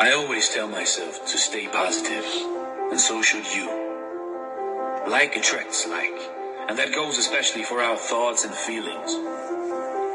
I 0.00 0.12
always 0.12 0.48
tell 0.48 0.66
myself 0.66 1.26
to 1.26 1.36
stay 1.36 1.68
positive, 1.68 2.24
and 2.90 2.98
so 2.98 3.20
should 3.20 3.44
you. 3.52 3.68
Like 5.06 5.36
attracts 5.36 5.86
like, 5.86 6.16
and 6.70 6.78
that 6.78 6.94
goes 6.94 7.18
especially 7.18 7.64
for 7.64 7.82
our 7.82 7.98
thoughts 7.98 8.46
and 8.46 8.54
feelings. 8.54 9.12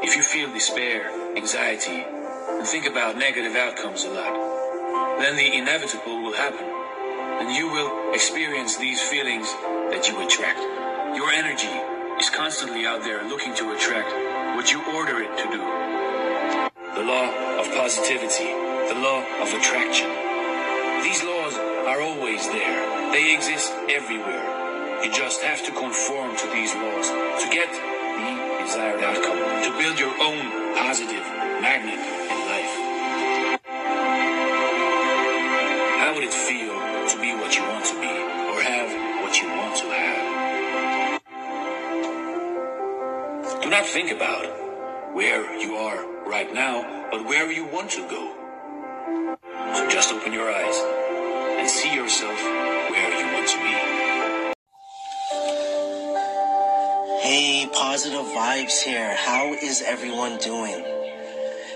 If 0.02 0.16
you 0.16 0.24
feel 0.24 0.52
despair, 0.52 1.36
anxiety, 1.36 2.02
and 2.02 2.66
think 2.66 2.88
about 2.88 3.16
negative 3.16 3.54
outcomes 3.54 4.02
a 4.02 4.10
lot, 4.10 5.20
then 5.20 5.36
the 5.36 5.56
inevitable 5.56 6.20
will 6.20 6.34
happen, 6.34 6.66
and 7.38 7.54
you 7.54 7.70
will 7.70 8.12
experience 8.12 8.76
these 8.78 9.00
feelings 9.00 9.46
that 9.94 10.08
you 10.08 10.18
attract. 10.18 10.58
Your 11.14 11.30
energy 11.30 11.70
is 12.18 12.28
constantly 12.28 12.86
out 12.86 13.04
there 13.04 13.22
looking 13.22 13.54
to 13.54 13.70
attract 13.70 14.10
what 14.56 14.72
you 14.72 14.82
order 14.98 15.22
it 15.22 15.30
to 15.38 15.46
do. 15.46 15.62
The 16.98 17.06
law 17.06 17.60
of 17.60 17.70
positivity, 17.70 18.65
the 18.88 18.94
law 18.94 19.22
of 19.42 19.52
attraction. 19.52 20.08
These 21.02 21.24
laws 21.24 21.54
are 21.56 22.00
always 22.00 22.46
there. 22.48 23.12
They 23.12 23.34
exist 23.34 23.72
everywhere. 23.90 25.02
You 25.02 25.10
just 25.12 25.42
have 25.42 25.64
to 25.66 25.72
conform 25.72 26.36
to 26.36 26.46
these 26.52 26.74
laws 26.74 27.08
to 27.08 27.48
get 27.50 27.68
the 27.70 28.64
desired 28.64 29.02
outcome, 29.02 29.38
to 29.64 29.70
build 29.78 29.98
your 29.98 30.14
own 30.22 30.74
positive 30.74 31.24
magnet 31.60 31.98
in 31.98 32.38
life. 32.46 32.74
How 35.98 36.14
would 36.14 36.24
it 36.24 36.32
feel 36.32 36.74
to 37.10 37.20
be 37.20 37.34
what 37.34 37.56
you 37.56 37.62
want 37.62 37.84
to 37.86 37.94
be, 38.00 38.06
or 38.06 38.62
have 38.62 38.90
what 39.22 39.40
you 39.42 39.48
want 39.48 39.76
to 39.76 39.86
have? 39.90 40.36
Do 43.62 43.68
not 43.70 43.84
think 43.84 44.12
about 44.12 44.46
where 45.14 45.58
you 45.58 45.74
are 45.74 46.04
right 46.28 46.52
now, 46.54 47.08
but 47.10 47.24
where 47.24 47.50
you 47.50 47.66
want 47.66 47.90
to 47.90 48.08
go. 48.08 48.35
Vibes 58.66 58.82
here. 58.82 59.14
How 59.14 59.52
is 59.52 59.82
everyone 59.82 60.38
doing? 60.38 60.82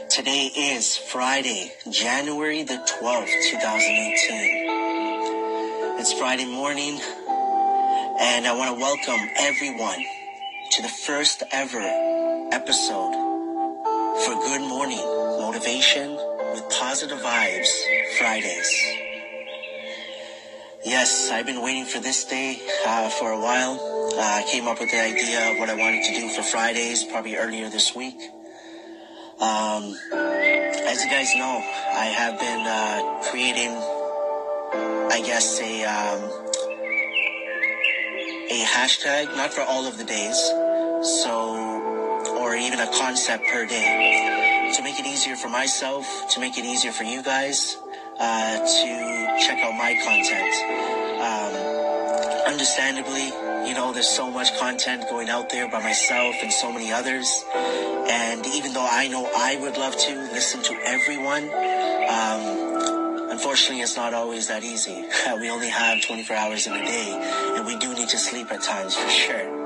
Today 0.08 0.46
is 0.46 0.96
Friday, 0.96 1.72
January 1.90 2.64
the 2.64 2.74
12th, 2.74 3.50
2018. 3.50 6.00
It's 6.00 6.12
Friday 6.12 6.46
morning, 6.46 7.00
and 8.18 8.46
I 8.46 8.54
want 8.56 8.74
to 8.74 8.80
welcome 8.80 9.20
everyone 9.38 10.04
to 10.72 10.82
the 10.82 10.88
first 10.88 11.44
ever 11.52 11.80
episode 12.52 13.14
for 14.24 14.34
Good 14.34 14.68
Morning 14.68 14.98
Motivation 14.98 16.16
with 16.52 16.68
Positive 16.70 17.18
Vibes 17.18 17.70
Fridays. 18.18 18.82
Yes, 20.84 21.30
I've 21.30 21.46
been 21.46 21.62
waiting 21.62 21.84
for 21.84 22.00
this 22.00 22.24
day 22.24 22.60
uh, 22.86 23.08
for 23.10 23.30
a 23.30 23.40
while. 23.40 23.99
I 24.22 24.44
came 24.50 24.68
up 24.68 24.78
with 24.80 24.90
the 24.90 25.00
idea 25.00 25.50
of 25.50 25.58
what 25.58 25.70
I 25.70 25.74
wanted 25.74 26.04
to 26.04 26.12
do 26.12 26.28
for 26.28 26.42
Fridays 26.42 27.04
probably 27.04 27.36
earlier 27.36 27.70
this 27.70 27.94
week. 27.94 28.20
Um, 29.40 29.96
as 30.12 31.02
you 31.02 31.10
guys 31.10 31.34
know, 31.34 31.62
I 31.96 32.04
have 32.04 32.38
been 32.38 32.66
uh, 32.66 33.22
creating, 33.30 33.70
I 35.10 35.22
guess, 35.24 35.58
a 35.60 35.84
um, 35.84 36.20
a 38.50 38.64
hashtag, 38.64 39.34
not 39.36 39.54
for 39.54 39.62
all 39.62 39.86
of 39.86 39.96
the 39.96 40.04
days, 40.04 40.36
so 41.22 41.56
or 42.38 42.54
even 42.54 42.80
a 42.80 42.90
concept 42.98 43.46
per 43.48 43.64
day, 43.64 44.72
to 44.76 44.82
make 44.82 45.00
it 45.00 45.06
easier 45.06 45.36
for 45.36 45.48
myself, 45.48 46.06
to 46.30 46.40
make 46.40 46.58
it 46.58 46.64
easier 46.66 46.92
for 46.92 47.04
you 47.04 47.22
guys 47.22 47.78
uh, 48.18 48.58
to 48.58 49.38
check 49.46 49.58
out 49.64 49.72
my 49.78 49.96
content. 50.04 50.54
Um, 51.20 52.52
understandably, 52.52 53.49
you 53.66 53.74
know, 53.74 53.92
there's 53.92 54.08
so 54.08 54.30
much 54.30 54.56
content 54.58 55.04
going 55.08 55.28
out 55.28 55.50
there 55.50 55.68
by 55.68 55.82
myself 55.82 56.34
and 56.42 56.52
so 56.52 56.72
many 56.72 56.92
others. 56.92 57.44
And 57.54 58.46
even 58.46 58.72
though 58.72 58.88
I 58.90 59.08
know 59.08 59.28
I 59.36 59.56
would 59.56 59.76
love 59.76 59.96
to 59.96 60.14
listen 60.32 60.62
to 60.62 60.74
everyone, 60.84 61.44
um, 61.44 63.30
unfortunately, 63.30 63.82
it's 63.82 63.96
not 63.96 64.14
always 64.14 64.48
that 64.48 64.64
easy. 64.64 65.04
we 65.40 65.50
only 65.50 65.68
have 65.68 66.00
24 66.02 66.36
hours 66.36 66.66
in 66.66 66.72
a 66.74 66.84
day, 66.84 67.54
and 67.56 67.66
we 67.66 67.76
do 67.78 67.94
need 67.94 68.08
to 68.08 68.18
sleep 68.18 68.50
at 68.50 68.62
times 68.62 68.96
for 68.96 69.08
sure. 69.08 69.60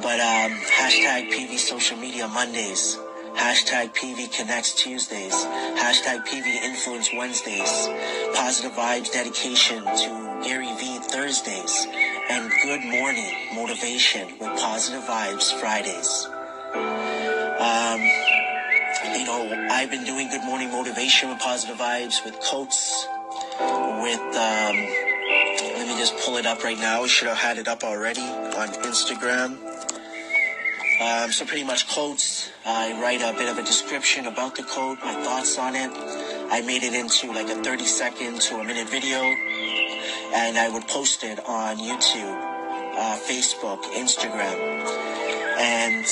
But 0.00 0.20
um, 0.20 0.52
hashtag 0.52 1.32
PV 1.32 1.58
Social 1.58 1.96
Media 1.98 2.28
Mondays, 2.28 2.96
hashtag 3.34 3.94
PV 3.94 4.32
Connects 4.32 4.74
Tuesdays, 4.74 5.34
hashtag 5.34 6.24
PV 6.26 6.46
Influence 6.62 7.10
Wednesdays, 7.12 7.88
Positive 8.34 8.72
Vibes 8.72 9.12
Dedication 9.12 9.82
to 9.82 10.40
Gary 10.44 10.72
V 10.78 10.98
Thursdays, 11.00 11.86
and 12.30 12.52
Good 12.62 12.84
Morning 12.84 13.32
Motivation 13.54 14.28
with 14.38 14.60
Positive 14.60 15.02
Vibes 15.02 15.52
Fridays. 15.58 16.26
Um, 16.74 18.00
you 19.18 19.24
know, 19.24 19.66
I've 19.70 19.90
been 19.90 20.04
doing 20.04 20.28
Good 20.28 20.44
Morning 20.44 20.70
Motivation 20.70 21.30
with 21.30 21.38
Positive 21.38 21.76
Vibes 21.76 22.22
with 22.24 22.38
quotes, 22.40 23.06
with, 23.60 24.20
um, 24.20 24.76
let 24.76 25.88
me 25.88 25.96
just 25.96 26.16
pull 26.18 26.36
it 26.36 26.44
up 26.44 26.62
right 26.64 26.78
now. 26.78 27.06
Should 27.06 27.28
have 27.28 27.38
had 27.38 27.56
it 27.56 27.66
up 27.66 27.82
already 27.82 28.20
on 28.20 28.68
Instagram. 28.84 29.56
Um, 31.00 31.32
so 31.32 31.46
pretty 31.46 31.64
much 31.64 31.88
quotes. 31.88 32.50
I 32.66 33.00
write 33.00 33.22
a 33.22 33.32
bit 33.38 33.48
of 33.48 33.56
a 33.56 33.62
description 33.62 34.26
about 34.26 34.54
the 34.54 34.64
quote, 34.64 34.98
my 35.02 35.14
thoughts 35.24 35.58
on 35.58 35.74
it. 35.76 35.90
I 36.50 36.60
made 36.60 36.82
it 36.82 36.92
into 36.92 37.28
like 37.28 37.48
a 37.48 37.62
30 37.62 37.84
second 37.84 38.40
to 38.42 38.56
a 38.58 38.64
minute 38.64 38.88
video, 38.88 39.22
and 40.34 40.58
I 40.58 40.68
would 40.68 40.86
post 40.86 41.24
it 41.24 41.38
on 41.46 41.78
YouTube, 41.78 42.38
uh, 42.96 43.18
Facebook, 43.18 43.82
Instagram, 43.94 44.58
and 45.58 46.04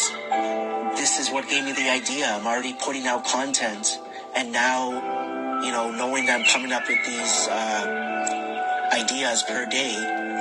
this 0.97 1.19
is 1.19 1.31
what 1.31 1.49
gave 1.49 1.65
me 1.65 1.73
the 1.73 1.91
idea. 1.91 2.27
I'm 2.27 2.47
already 2.47 2.75
putting 2.75 3.07
out 3.07 3.27
content, 3.27 3.99
and 4.35 4.53
now, 4.53 5.63
you 5.63 5.71
know, 5.71 5.91
knowing 5.91 6.27
that 6.27 6.41
I'm 6.41 6.47
coming 6.47 6.73
up 6.73 6.89
with 6.89 7.05
these 7.07 7.49
uh, 7.49 8.91
ideas 8.93 9.43
per 9.47 9.67
day, 9.67 9.95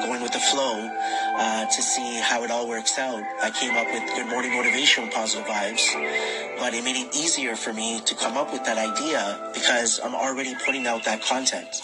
going 0.06 0.22
with 0.22 0.34
the 0.34 0.40
flow 0.40 0.90
uh, 1.38 1.66
to 1.66 1.82
see 1.82 2.20
how 2.22 2.44
it 2.44 2.52
all 2.52 2.68
works 2.68 2.98
out. 2.98 3.24
I 3.42 3.50
came 3.50 3.76
up 3.76 3.88
with 3.88 4.04
Good 4.16 4.28
Morning 4.28 4.54
Motivation 4.54 5.10
Positive 5.10 5.46
Vibes, 5.46 6.58
but 6.60 6.74
it 6.74 6.84
made 6.84 6.96
it 6.96 7.16
easier 7.16 7.56
for 7.56 7.74
me 7.74 8.00
to 8.02 8.16
come 8.16 8.38
up 8.38 8.52
with 8.52 8.64
that 8.66 8.78
idea 8.78 9.52
because 9.54 10.00
I'm 10.04 10.16
already 10.16 10.56
putting 10.66 10.88
out 10.88 11.04
that 11.06 11.22
content. 11.22 11.82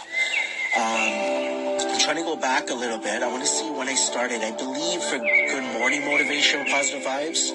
Um, 0.76 1.31
Trying 2.12 2.26
to 2.26 2.30
go 2.30 2.36
back 2.36 2.70
a 2.70 2.74
little 2.74 2.98
bit. 2.98 3.24
I 3.24 3.28
want 3.30 3.42
to 3.42 3.48
see 3.48 3.72
when 3.72 3.88
I 3.88 3.96
started. 3.96 4.42
I 4.42 4.52
believe 4.52 5.02
for 5.02 5.18
Good 5.18 5.80
Morning 5.80 6.04
Motivation 6.04 6.66
Positive 6.66 7.08
Vibes. 7.08 7.50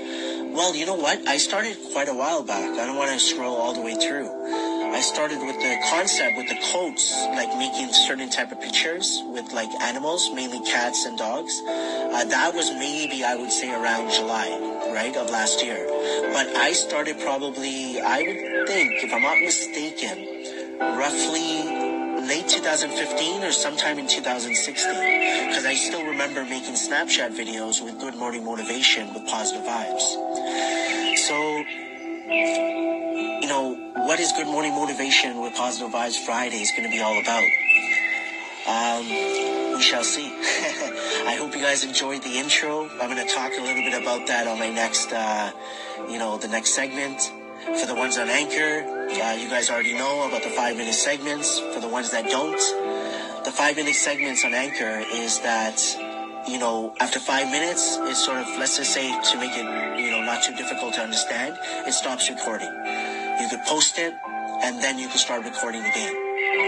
Well, 0.54 0.74
you 0.74 0.86
know 0.86 0.94
what? 0.94 1.28
I 1.28 1.36
started 1.36 1.76
quite 1.92 2.08
a 2.08 2.14
while 2.14 2.42
back. 2.42 2.64
I 2.70 2.86
don't 2.86 2.96
want 2.96 3.10
to 3.10 3.18
scroll 3.18 3.54
all 3.54 3.74
the 3.74 3.82
way 3.82 3.96
through. 3.96 4.32
I 4.94 5.02
started 5.02 5.40
with 5.40 5.60
the 5.60 5.76
concept 5.90 6.38
with 6.38 6.48
the 6.48 6.56
quotes, 6.72 7.12
like 7.36 7.54
making 7.58 7.92
certain 7.92 8.30
type 8.30 8.50
of 8.50 8.58
pictures 8.58 9.20
with 9.26 9.52
like 9.52 9.68
animals, 9.82 10.30
mainly 10.32 10.60
cats 10.60 11.04
and 11.04 11.18
dogs. 11.18 11.52
Uh, 11.68 12.24
that 12.24 12.54
was 12.54 12.72
maybe 12.72 13.24
I 13.24 13.36
would 13.36 13.52
say 13.52 13.70
around 13.70 14.10
July, 14.10 14.48
right, 14.90 15.14
of 15.18 15.28
last 15.28 15.62
year. 15.62 15.84
But 16.32 16.48
I 16.56 16.72
started 16.72 17.20
probably, 17.20 18.00
I 18.00 18.22
would 18.22 18.68
think, 18.68 19.04
if 19.04 19.12
I'm 19.12 19.20
not 19.20 19.38
mistaken, 19.38 20.16
roughly 20.80 21.75
late 22.26 22.48
2015 22.48 23.44
or 23.44 23.52
sometime 23.52 23.98
in 23.98 24.08
2016 24.08 24.92
because 25.48 25.64
I 25.64 25.74
still 25.74 26.04
remember 26.04 26.44
making 26.44 26.74
Snapchat 26.74 27.30
videos 27.36 27.82
with 27.82 28.00
Good 28.00 28.16
Morning 28.16 28.44
Motivation 28.44 29.14
with 29.14 29.26
positive 29.28 29.62
vibes. 29.64 30.02
So, 31.18 31.34
you 33.40 33.48
know, 33.48 33.76
what 34.06 34.18
is 34.18 34.32
Good 34.32 34.48
Morning 34.48 34.74
Motivation 34.74 35.40
with 35.40 35.54
Positive 35.54 35.92
Vibes 35.92 36.18
Friday 36.18 36.62
is 36.62 36.72
going 36.72 36.84
to 36.84 36.90
be 36.90 37.00
all 37.00 37.16
about? 37.20 37.44
Um, 38.66 39.06
we 39.76 39.82
shall 39.82 40.02
see. 40.02 40.26
I 41.26 41.36
hope 41.38 41.54
you 41.54 41.62
guys 41.62 41.84
enjoyed 41.84 42.22
the 42.22 42.38
intro. 42.38 42.88
I'm 43.00 43.08
going 43.08 43.24
to 43.24 43.32
talk 43.32 43.52
a 43.56 43.60
little 43.60 43.82
bit 43.82 44.02
about 44.02 44.26
that 44.26 44.48
on 44.48 44.58
my 44.58 44.70
next, 44.70 45.12
uh, 45.12 45.52
you 46.08 46.18
know, 46.18 46.38
the 46.38 46.48
next 46.48 46.74
segment. 46.74 47.32
For 47.80 47.86
the 47.86 47.94
ones 47.94 48.16
on 48.16 48.28
Anchor, 48.28 48.95
you 49.08 49.48
guys 49.48 49.70
already 49.70 49.92
know 49.92 50.26
about 50.26 50.42
the 50.42 50.50
five 50.50 50.76
minute 50.76 50.94
segments. 50.94 51.58
For 51.58 51.80
the 51.80 51.88
ones 51.88 52.10
that 52.10 52.28
don't, 52.30 52.58
the 53.44 53.52
five 53.52 53.76
minute 53.76 53.94
segments 53.94 54.44
on 54.44 54.54
Anchor 54.54 55.04
is 55.12 55.40
that, 55.40 55.80
you 56.48 56.58
know, 56.58 56.94
after 57.00 57.18
five 57.18 57.50
minutes, 57.50 57.98
it's 58.02 58.24
sort 58.24 58.38
of, 58.38 58.46
let's 58.58 58.76
just 58.76 58.92
say, 58.92 59.08
to 59.08 59.38
make 59.38 59.52
it, 59.54 60.00
you 60.00 60.10
know, 60.10 60.22
not 60.22 60.42
too 60.42 60.54
difficult 60.56 60.94
to 60.94 61.02
understand, 61.02 61.56
it 61.86 61.92
stops 61.92 62.28
recording. 62.28 62.72
You 63.40 63.48
could 63.48 63.62
post 63.66 63.98
it, 63.98 64.14
and 64.62 64.82
then 64.82 64.98
you 64.98 65.08
can 65.08 65.18
start 65.18 65.44
recording 65.44 65.84
again, 65.84 66.14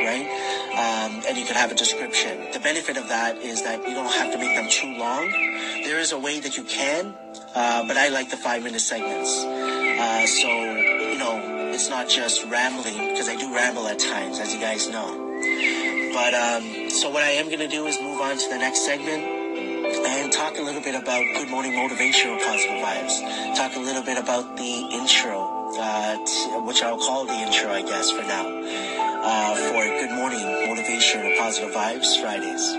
right? 0.04 0.28
Um, 0.72 1.22
and 1.26 1.36
you 1.36 1.44
can 1.44 1.56
have 1.56 1.72
a 1.72 1.74
description. 1.74 2.52
The 2.52 2.60
benefit 2.60 2.96
of 2.96 3.08
that 3.08 3.38
is 3.38 3.62
that 3.62 3.86
you 3.88 3.94
don't 3.94 4.12
have 4.12 4.32
to 4.32 4.38
make 4.38 4.54
them 4.54 4.68
too 4.68 4.96
long. 4.98 5.30
There 5.84 5.98
is 5.98 6.12
a 6.12 6.18
way 6.18 6.40
that 6.40 6.56
you 6.56 6.64
can, 6.64 7.14
uh, 7.54 7.86
but 7.86 7.96
I 7.96 8.08
like 8.08 8.30
the 8.30 8.36
five 8.36 8.62
minute 8.62 8.80
segments. 8.80 9.42
Uh, 9.42 10.26
so, 10.26 10.48
it's 11.78 11.88
not 11.88 12.08
just 12.08 12.44
rambling, 12.46 12.98
because 13.10 13.28
I 13.28 13.36
do 13.36 13.54
ramble 13.54 13.86
at 13.86 14.00
times, 14.00 14.40
as 14.40 14.52
you 14.52 14.58
guys 14.58 14.88
know. 14.88 15.14
But, 16.12 16.34
um, 16.34 16.90
so 16.90 17.08
what 17.08 17.22
I 17.22 17.38
am 17.38 17.46
going 17.46 17.60
to 17.60 17.68
do 17.68 17.86
is 17.86 17.96
move 18.02 18.20
on 18.20 18.36
to 18.36 18.48
the 18.48 18.58
next 18.58 18.84
segment 18.84 19.22
and 19.22 20.32
talk 20.32 20.58
a 20.58 20.60
little 20.60 20.82
bit 20.82 20.96
about 20.96 21.22
good 21.36 21.48
morning 21.48 21.76
motivation 21.76 22.32
or 22.32 22.38
positive 22.40 22.82
vibes. 22.82 23.56
Talk 23.56 23.76
a 23.76 23.78
little 23.78 24.02
bit 24.02 24.18
about 24.18 24.56
the 24.56 24.88
intro, 24.90 25.70
uh, 25.78 26.16
t- 26.26 26.66
which 26.66 26.82
I'll 26.82 26.98
call 26.98 27.26
the 27.26 27.38
intro, 27.46 27.70
I 27.70 27.82
guess, 27.82 28.10
for 28.10 28.22
now, 28.22 28.42
uh, 29.22 29.54
for 29.54 29.84
good 30.02 30.10
morning 30.10 30.42
motivation 30.66 31.26
or 31.26 31.36
positive 31.36 31.70
vibes 31.70 32.20
Fridays. 32.20 32.74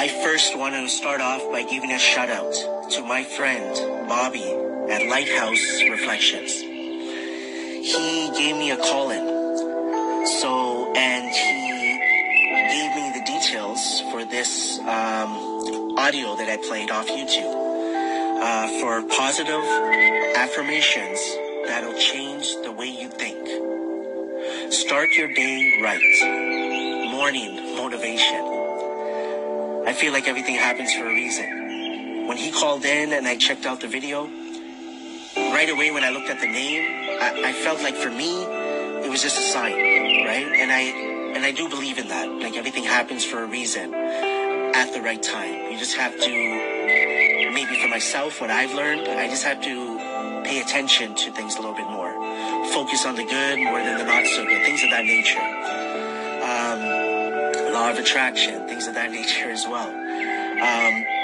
I 0.00 0.08
first 0.24 0.56
want 0.56 0.74
to 0.74 0.88
start 0.88 1.20
off 1.20 1.42
by 1.52 1.64
giving 1.64 1.92
a 1.92 1.98
shout 1.98 2.30
out 2.30 2.54
to 2.92 3.02
my 3.02 3.24
friend 3.24 3.97
Bobby 4.08 4.42
at 4.90 5.06
Lighthouse 5.06 5.82
Reflections. 5.82 6.52
He 6.60 8.30
gave 8.36 8.56
me 8.56 8.70
a 8.70 8.76
call 8.78 9.10
in. 9.10 10.26
So, 10.26 10.94
and 10.96 11.28
he 11.28 11.98
gave 12.72 12.94
me 12.96 13.12
the 13.12 13.24
details 13.26 14.00
for 14.10 14.24
this 14.24 14.78
um, 14.80 15.98
audio 15.98 16.36
that 16.36 16.48
I 16.48 16.56
played 16.56 16.90
off 16.90 17.06
YouTube 17.06 17.54
uh, 18.42 18.80
for 18.80 19.02
positive 19.14 19.62
affirmations 20.36 21.20
that'll 21.66 21.98
change 21.98 22.54
the 22.62 22.72
way 22.72 22.86
you 22.86 23.08
think. 23.10 23.38
Start 24.72 25.10
your 25.16 25.32
day 25.34 25.80
right. 25.82 27.10
Morning 27.10 27.76
motivation. 27.76 28.42
I 29.86 29.92
feel 29.92 30.12
like 30.14 30.28
everything 30.28 30.54
happens 30.54 30.94
for 30.94 31.04
a 31.04 31.12
reason. 31.12 31.57
He 32.38 32.52
called 32.52 32.84
in 32.84 33.12
and 33.12 33.26
I 33.26 33.36
checked 33.36 33.66
out 33.66 33.80
the 33.80 33.88
video, 33.88 34.26
right 35.36 35.68
away 35.68 35.90
when 35.90 36.04
I 36.04 36.10
looked 36.10 36.30
at 36.30 36.40
the 36.40 36.46
name, 36.46 37.18
I, 37.20 37.50
I 37.50 37.52
felt 37.52 37.82
like 37.82 37.96
for 37.96 38.10
me, 38.10 38.42
it 39.04 39.10
was 39.10 39.22
just 39.22 39.38
a 39.38 39.42
sign, 39.42 39.72
right? 39.72 40.46
And 40.46 40.70
I 40.70 40.82
and 41.34 41.44
I 41.44 41.50
do 41.50 41.68
believe 41.68 41.98
in 41.98 42.08
that. 42.08 42.28
Like 42.30 42.56
everything 42.56 42.84
happens 42.84 43.24
for 43.24 43.42
a 43.42 43.46
reason 43.46 43.92
at 43.92 44.92
the 44.92 45.02
right 45.02 45.22
time. 45.22 45.72
You 45.72 45.78
just 45.78 45.96
have 45.96 46.12
to 46.12 46.30
maybe 47.52 47.74
for 47.82 47.88
myself, 47.88 48.40
what 48.40 48.50
I've 48.50 48.72
learned, 48.72 49.08
I 49.08 49.26
just 49.28 49.42
have 49.42 49.60
to 49.62 49.98
pay 50.44 50.60
attention 50.60 51.16
to 51.16 51.32
things 51.32 51.56
a 51.56 51.60
little 51.60 51.74
bit 51.74 51.90
more. 51.90 52.12
Focus 52.72 53.04
on 53.04 53.16
the 53.16 53.24
good 53.24 53.58
more 53.58 53.78
than 53.82 53.98
the 53.98 54.04
not 54.04 54.26
so 54.26 54.44
good, 54.44 54.64
things 54.64 54.84
of 54.84 54.90
that 54.90 55.04
nature. 55.04 55.42
Um, 56.52 57.72
law 57.74 57.90
of 57.90 57.98
attraction, 57.98 58.68
things 58.68 58.86
of 58.86 58.94
that 58.94 59.10
nature 59.10 59.50
as 59.50 59.66
well. 59.66 59.88
Um, 59.88 61.17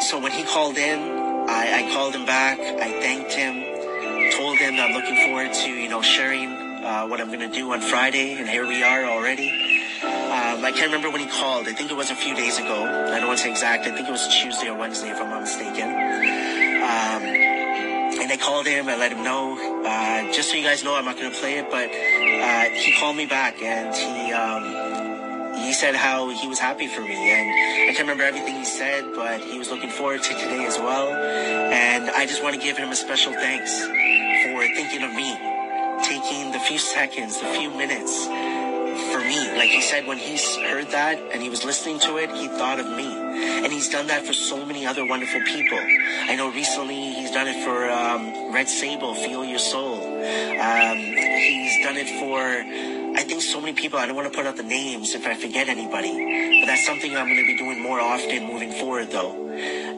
so 0.00 0.18
when 0.20 0.32
he 0.32 0.44
called 0.44 0.76
in, 0.76 0.98
I, 1.48 1.86
I 1.86 1.94
called 1.94 2.14
him 2.14 2.26
back. 2.26 2.58
I 2.58 3.00
thanked 3.00 3.32
him, 3.32 3.54
told 4.36 4.58
him 4.58 4.74
I'm 4.74 4.92
looking 4.92 5.16
forward 5.26 5.52
to 5.52 5.70
you 5.70 5.88
know 5.88 6.02
sharing 6.02 6.50
uh, 6.52 7.06
what 7.06 7.20
I'm 7.20 7.28
going 7.28 7.40
to 7.40 7.48
do 7.48 7.72
on 7.72 7.80
Friday, 7.80 8.34
and 8.34 8.48
here 8.48 8.66
we 8.66 8.82
are 8.82 9.04
already. 9.04 9.50
Um, 10.02 10.64
I 10.64 10.72
can't 10.72 10.86
remember 10.86 11.10
when 11.10 11.20
he 11.20 11.26
called. 11.26 11.66
I 11.66 11.72
think 11.72 11.90
it 11.90 11.96
was 11.96 12.10
a 12.10 12.14
few 12.14 12.34
days 12.34 12.58
ago. 12.58 12.84
I 12.84 13.18
don't 13.18 13.28
want 13.28 13.38
to 13.38 13.44
say 13.44 13.50
exact. 13.50 13.86
I 13.86 13.92
think 13.92 14.08
it 14.08 14.12
was 14.12 14.28
Tuesday 14.28 14.68
or 14.68 14.78
Wednesday, 14.78 15.10
if 15.10 15.20
I'm 15.20 15.30
not 15.30 15.40
mistaken. 15.40 15.88
Um, 15.88 17.22
and 18.20 18.32
I 18.32 18.36
called 18.40 18.66
him. 18.66 18.88
I 18.88 18.96
let 18.96 19.12
him 19.12 19.24
know. 19.24 19.56
Uh, 19.84 20.32
just 20.32 20.50
so 20.50 20.56
you 20.56 20.62
guys 20.62 20.84
know, 20.84 20.94
I'm 20.94 21.04
not 21.04 21.16
going 21.16 21.30
to 21.32 21.38
play 21.38 21.58
it, 21.58 21.70
but 21.70 21.90
uh, 21.90 22.74
he 22.74 22.92
called 22.98 23.16
me 23.16 23.26
back 23.26 23.62
and 23.62 23.94
he. 23.94 24.32
Um, 24.32 24.95
he 25.56 25.72
said 25.72 25.94
how 25.94 26.28
he 26.28 26.48
was 26.48 26.58
happy 26.58 26.86
for 26.86 27.00
me 27.00 27.14
and 27.14 27.50
I 27.90 27.92
can't 27.94 28.00
remember 28.00 28.24
everything 28.24 28.56
he 28.56 28.64
said, 28.64 29.04
but 29.14 29.40
he 29.40 29.58
was 29.58 29.70
looking 29.70 29.90
forward 29.90 30.22
to 30.22 30.34
today 30.34 30.64
as 30.64 30.78
well. 30.78 31.08
And 31.08 32.10
I 32.10 32.26
just 32.26 32.42
want 32.42 32.54
to 32.56 32.60
give 32.60 32.76
him 32.76 32.90
a 32.90 32.96
special 32.96 33.32
thanks 33.32 33.72
for 33.80 34.66
thinking 34.74 35.02
of 35.02 35.12
me, 35.14 35.36
taking 36.04 36.52
the 36.52 36.58
few 36.60 36.78
seconds, 36.78 37.40
the 37.40 37.46
few 37.46 37.70
minutes 37.70 38.26
for 39.12 39.20
me. 39.20 39.38
Like 39.56 39.70
he 39.70 39.80
said, 39.80 40.06
when 40.06 40.18
he 40.18 40.36
heard 40.62 40.88
that 40.88 41.18
and 41.32 41.42
he 41.42 41.48
was 41.48 41.64
listening 41.64 41.98
to 42.00 42.18
it, 42.18 42.30
he 42.30 42.48
thought 42.48 42.80
of 42.80 42.86
me. 42.86 43.06
And 43.06 43.72
he's 43.72 43.88
done 43.88 44.06
that 44.08 44.26
for 44.26 44.32
so 44.32 44.64
many 44.64 44.86
other 44.86 45.04
wonderful 45.06 45.40
people. 45.42 45.78
I 45.78 46.36
know 46.36 46.50
recently 46.50 47.12
he's 47.12 47.30
done 47.30 47.48
it 47.48 47.62
for 47.64 47.90
um, 47.90 48.52
Red 48.52 48.68
Sable, 48.68 49.14
Feel 49.14 49.44
Your 49.44 49.58
Soul. 49.58 50.00
Um, 50.00 50.98
he's 50.98 51.84
done 51.84 51.96
it 51.96 52.08
for 52.20 52.95
I 53.16 53.24
think 53.24 53.40
so 53.40 53.62
many 53.62 53.72
people, 53.72 53.98
I 53.98 54.04
don't 54.06 54.14
want 54.14 54.30
to 54.30 54.36
put 54.36 54.46
out 54.46 54.58
the 54.58 54.62
names 54.62 55.14
if 55.14 55.26
I 55.26 55.34
forget 55.34 55.70
anybody, 55.70 56.60
but 56.60 56.66
that's 56.66 56.84
something 56.84 57.16
I'm 57.16 57.24
going 57.24 57.40
to 57.40 57.46
be 57.46 57.56
doing 57.56 57.82
more 57.82 57.98
often 57.98 58.44
moving 58.44 58.72
forward 58.72 59.10
though. 59.10 59.32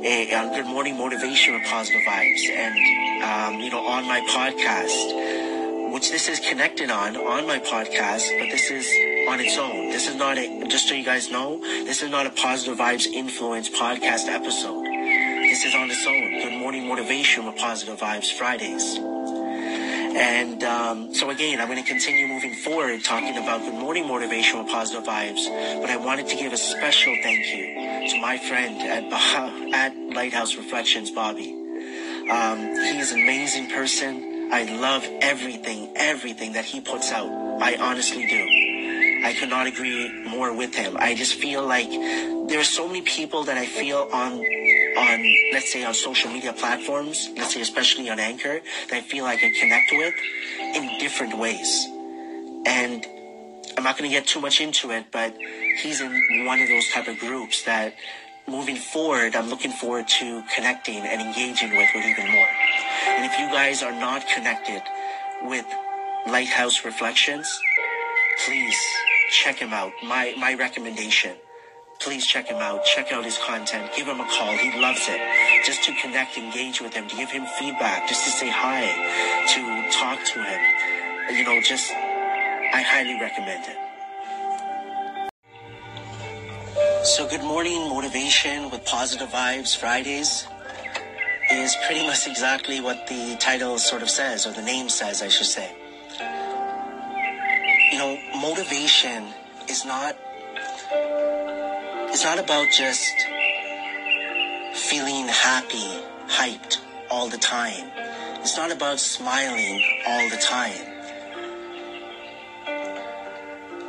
A, 0.04 0.30
a 0.30 0.54
good 0.54 0.66
morning 0.66 0.96
motivation 0.96 1.54
with 1.54 1.64
positive 1.64 2.02
vibes 2.02 2.48
and, 2.48 3.24
um, 3.24 3.60
you 3.60 3.70
know, 3.70 3.84
on 3.84 4.04
my 4.06 4.20
podcast, 4.20 5.92
which 5.92 6.12
this 6.12 6.28
is 6.28 6.38
connected 6.38 6.90
on, 6.90 7.16
on 7.16 7.44
my 7.44 7.58
podcast, 7.58 8.38
but 8.38 8.52
this 8.52 8.70
is 8.70 8.86
on 9.28 9.40
its 9.40 9.58
own. 9.58 9.90
This 9.90 10.06
is 10.06 10.14
not 10.14 10.38
a, 10.38 10.68
just 10.68 10.88
so 10.88 10.94
you 10.94 11.04
guys 11.04 11.28
know, 11.28 11.58
this 11.58 12.04
is 12.04 12.10
not 12.10 12.26
a 12.26 12.30
positive 12.30 12.78
vibes 12.78 13.06
influence 13.06 13.68
podcast 13.68 14.28
episode. 14.28 14.84
This 14.84 15.64
is 15.64 15.74
on 15.74 15.90
its 15.90 16.06
own. 16.06 16.40
Good 16.40 16.56
morning 16.56 16.86
motivation 16.86 17.46
with 17.46 17.56
positive 17.56 17.98
vibes 17.98 18.32
Fridays. 18.32 19.17
And 20.16 20.64
um, 20.64 21.14
so 21.14 21.30
again, 21.30 21.60
I'm 21.60 21.68
going 21.68 21.82
to 21.82 21.88
continue 21.88 22.26
moving 22.26 22.54
forward 22.54 23.04
talking 23.04 23.36
about 23.36 23.60
good 23.60 23.74
morning 23.74 24.04
motivational 24.04 24.68
positive 24.68 25.04
vibes. 25.04 25.44
But 25.80 25.90
I 25.90 25.96
wanted 25.96 26.28
to 26.28 26.36
give 26.36 26.52
a 26.52 26.56
special 26.56 27.14
thank 27.22 27.46
you 27.54 28.08
to 28.10 28.20
my 28.20 28.38
friend 28.38 28.80
at 28.82 29.10
bah- 29.10 29.76
at 29.76 29.94
Lighthouse 30.14 30.56
Reflections, 30.56 31.10
Bobby. 31.10 31.52
Um, 32.30 32.58
he 32.58 32.98
is 32.98 33.12
an 33.12 33.20
amazing 33.20 33.68
person. 33.70 34.50
I 34.52 34.64
love 34.64 35.06
everything, 35.20 35.92
everything 35.94 36.52
that 36.54 36.64
he 36.64 36.80
puts 36.80 37.12
out. 37.12 37.28
I 37.62 37.76
honestly 37.76 38.26
do. 38.26 39.24
I 39.24 39.34
could 39.38 39.50
not 39.50 39.66
agree 39.66 40.10
more 40.24 40.54
with 40.54 40.74
him. 40.74 40.96
I 40.98 41.14
just 41.14 41.34
feel 41.34 41.66
like 41.66 41.90
there 42.48 42.60
are 42.60 42.64
so 42.64 42.86
many 42.86 43.02
people 43.02 43.44
that 43.44 43.58
I 43.58 43.66
feel 43.66 44.08
on 44.12 44.42
on, 44.96 45.34
let's 45.52 45.72
say, 45.72 45.84
on 45.84 45.94
social 45.94 46.30
media 46.30 46.52
platforms, 46.52 47.28
let's 47.36 47.54
say, 47.54 47.60
especially 47.60 48.08
on 48.10 48.18
Anchor, 48.18 48.60
that 48.88 48.96
I 48.96 49.00
feel 49.00 49.24
I 49.24 49.36
can 49.36 49.52
connect 49.54 49.92
with 49.92 50.14
in 50.60 50.98
different 50.98 51.38
ways. 51.38 51.86
And 52.66 53.06
I'm 53.76 53.84
not 53.84 53.96
going 53.96 54.10
to 54.10 54.14
get 54.16 54.26
too 54.26 54.40
much 54.40 54.60
into 54.60 54.90
it, 54.90 55.06
but 55.12 55.36
he's 55.82 56.00
in 56.00 56.44
one 56.46 56.60
of 56.60 56.68
those 56.68 56.88
type 56.88 57.08
of 57.08 57.18
groups 57.18 57.64
that 57.64 57.94
moving 58.48 58.76
forward, 58.76 59.36
I'm 59.36 59.48
looking 59.48 59.72
forward 59.72 60.08
to 60.08 60.42
connecting 60.54 60.98
and 60.98 61.20
engaging 61.20 61.70
with, 61.70 61.88
with 61.94 62.04
even 62.04 62.30
more. 62.32 62.48
And 63.06 63.24
if 63.24 63.38
you 63.38 63.46
guys 63.48 63.82
are 63.82 63.92
not 63.92 64.26
connected 64.26 64.82
with 65.42 65.66
Lighthouse 66.26 66.84
Reflections, 66.84 67.60
please 68.46 68.76
check 69.30 69.56
him 69.56 69.72
out. 69.72 69.92
My, 70.02 70.34
my 70.38 70.54
recommendation 70.54 71.36
please 72.00 72.26
check 72.26 72.46
him 72.46 72.56
out. 72.58 72.84
Check 72.84 73.12
out 73.12 73.24
his 73.24 73.38
content. 73.38 73.90
Give 73.96 74.06
him 74.06 74.20
a 74.20 74.26
call. 74.26 74.52
He 74.56 74.78
loves 74.80 75.06
it. 75.08 75.20
Just 75.64 75.84
to 75.84 75.92
connect, 76.00 76.36
engage 76.38 76.80
with 76.80 76.94
him, 76.94 77.08
to 77.08 77.16
give 77.16 77.30
him 77.30 77.44
feedback, 77.58 78.08
just 78.08 78.24
to 78.24 78.30
say 78.30 78.48
hi, 78.48 78.86
to 79.54 79.90
talk 79.98 80.18
to 80.24 80.42
him. 80.42 80.60
You 81.36 81.44
know, 81.44 81.60
just, 81.60 81.90
I 81.90 82.82
highly 82.82 83.20
recommend 83.20 83.64
it. 83.68 83.76
So, 87.04 87.26
good 87.28 87.42
morning, 87.42 87.88
motivation 87.88 88.70
with 88.70 88.84
positive 88.84 89.28
vibes 89.30 89.76
Fridays 89.76 90.46
is 91.50 91.76
pretty 91.86 92.06
much 92.06 92.26
exactly 92.26 92.80
what 92.80 93.06
the 93.06 93.36
title 93.40 93.78
sort 93.78 94.02
of 94.02 94.10
says, 94.10 94.46
or 94.46 94.52
the 94.52 94.62
name 94.62 94.88
says, 94.88 95.22
I 95.22 95.28
should 95.28 95.46
say. 95.46 95.74
You 97.92 97.98
know, 97.98 98.18
motivation 98.40 99.26
is 99.68 99.84
not 99.84 100.16
it's 102.18 102.24
not 102.24 102.40
about 102.40 102.68
just 102.72 103.14
feeling 104.74 105.28
happy, 105.28 106.02
hyped 106.26 106.80
all 107.12 107.28
the 107.28 107.38
time. 107.38 107.88
It's 108.40 108.56
not 108.56 108.72
about 108.72 108.98
smiling 108.98 109.80
all 110.04 110.28
the 110.28 110.36
time. 110.36 110.74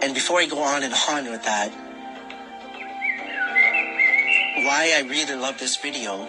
And 0.04 0.14
before 0.14 0.40
I 0.40 0.46
go 0.46 0.60
on 0.60 0.84
and 0.84 0.94
on 1.10 1.32
with 1.32 1.42
that, 1.46 1.72
why 4.64 4.94
I 4.96 5.08
really 5.10 5.34
love 5.34 5.58
this 5.58 5.78
video, 5.78 6.20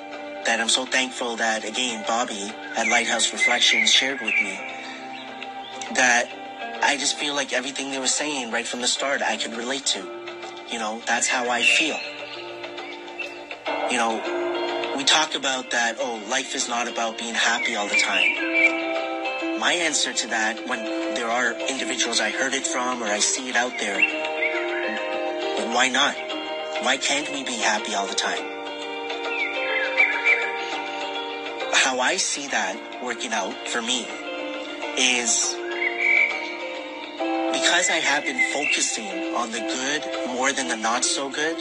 that 0.47 0.59
I'm 0.59 0.71
so 0.71 0.87
thankful 0.87 1.37
that 1.37 1.69
again 1.69 2.02
Bobby 2.09 2.50
at 2.78 2.88
Lighthouse 2.88 3.30
Reflections 3.30 3.92
shared 3.92 4.23
with 4.23 4.35
me, 4.40 4.59
that 5.97 6.30
I 6.83 6.97
just 6.97 7.19
feel 7.19 7.35
like 7.35 7.52
everything 7.52 7.90
they 7.90 7.99
were 7.99 8.07
saying 8.07 8.52
right 8.52 8.66
from 8.66 8.80
the 8.80 8.88
start 8.88 9.21
I 9.21 9.37
could 9.37 9.54
relate 9.54 9.85
to. 9.92 10.20
You 10.71 10.79
know, 10.79 11.03
that's 11.07 11.27
how 11.27 11.49
I 11.50 11.62
feel. 11.62 11.99
You 13.91 13.97
know, 13.99 14.95
we 14.97 15.05
talk 15.05 15.35
about 15.35 15.71
that, 15.71 15.97
oh, 16.00 16.23
life 16.29 16.55
is 16.55 16.69
not 16.69 16.89
about 16.89 17.19
being 17.19 17.35
happy 17.35 17.75
all 17.77 17.89
the 17.89 18.00
time. 18.00 19.59
My 19.59 19.73
answer 19.73 20.12
to 20.12 20.27
that, 20.29 20.69
when 20.69 21.15
there 21.15 21.29
are 21.29 21.53
individuals 21.69 22.21
I 22.21 22.31
heard 22.31 22.55
it 22.55 22.67
from 22.67 23.03
or 23.03 23.07
I 23.07 23.19
see 23.19 23.49
it 23.49 23.57
out 23.57 23.79
there, 23.79 24.00
why 25.75 25.89
not? 25.89 26.17
Why 26.85 26.97
can't 26.97 27.29
we 27.31 27.45
be 27.45 27.57
happy 27.57 27.95
all 27.95 28.07
the 28.07 28.15
time? 28.15 28.50
how 31.91 31.99
I 31.99 32.19
see 32.19 32.47
that 32.49 33.03
working 33.03 33.33
out 33.33 33.55
for 33.67 33.83
me 33.83 34.07
is 34.97 35.57
because 37.71 37.89
I 37.89 38.00
have 38.03 38.25
been 38.25 38.53
focusing 38.53 39.07
on 39.37 39.53
the 39.53 39.61
good 39.61 40.03
more 40.35 40.53
than 40.53 40.67
the 40.67 40.77
not 40.77 41.05
so 41.05 41.31
good 41.31 41.57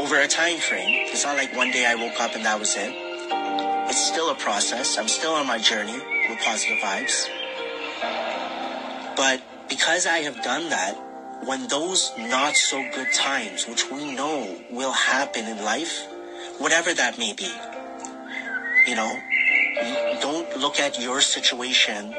over 0.00 0.18
a 0.18 0.26
time 0.26 0.56
frame. 0.56 1.08
It's 1.12 1.24
not 1.24 1.36
like 1.36 1.54
one 1.54 1.70
day 1.70 1.84
I 1.84 1.94
woke 1.94 2.18
up 2.18 2.34
and 2.34 2.46
that 2.46 2.58
was 2.58 2.74
it. 2.74 2.90
It's 3.90 4.02
still 4.02 4.30
a 4.30 4.34
process. 4.34 4.96
I'm 4.96 5.08
still 5.08 5.32
on 5.32 5.46
my 5.46 5.58
journey 5.58 5.92
with 5.92 6.38
positive 6.38 6.78
vibes. 6.78 7.28
But 9.14 9.42
because 9.68 10.06
I 10.06 10.20
have 10.20 10.42
done 10.42 10.70
that, 10.70 10.96
when 11.44 11.68
those 11.68 12.10
not 12.16 12.56
so 12.56 12.82
good 12.94 13.12
times, 13.12 13.66
which 13.68 13.90
we 13.90 14.14
know 14.14 14.56
will 14.70 14.92
happen 14.92 15.44
in 15.44 15.62
life, 15.62 16.08
whatever 16.56 16.94
that 16.94 17.18
may 17.18 17.34
be, 17.34 17.52
you 18.88 18.96
know, 18.96 19.20
don't 20.22 20.56
look 20.56 20.80
at 20.80 20.98
your 20.98 21.20
situation 21.20 22.14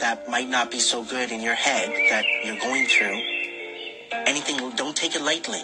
that 0.00 0.28
might 0.28 0.48
not 0.48 0.70
be 0.70 0.78
so 0.78 1.02
good 1.02 1.32
in 1.32 1.40
your 1.40 1.54
head 1.54 1.88
that 2.10 2.24
you're 2.44 2.58
going 2.58 2.86
through. 2.86 3.20
Anything, 4.26 4.70
don't 4.76 4.96
take 4.96 5.14
it 5.14 5.22
lightly. 5.22 5.62